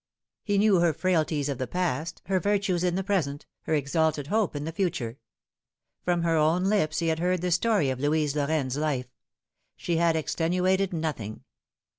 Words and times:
He 0.43 0.57
knew 0.57 0.79
her 0.79 0.93
frailties 0.93 1.47
of 1.47 1.59
the 1.59 1.67
past, 1.67 2.23
her 2.25 2.39
virtues 2.39 2.83
in 2.83 2.95
the 2.95 3.03
present, 3.03 3.45
her 3.65 3.75
exalted 3.75 4.25
hope 4.25 4.55
in 4.55 4.65
the 4.65 4.71
future. 4.71 5.19
From 6.01 6.23
her 6.23 6.35
own 6.37 6.63
lips 6.63 6.97
he 6.97 7.09
had 7.09 7.19
heard 7.19 7.41
the 7.41 7.51
story 7.51 7.91
of 7.91 7.99
Louise 7.99 8.35
Lorraine's 8.35 8.77
life. 8.77 9.13
She 9.75 9.97
had 9.97 10.15
extenuated 10.15 10.91
nothing. 10.91 11.43